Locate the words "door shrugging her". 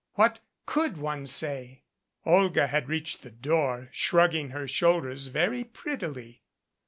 3.29-4.67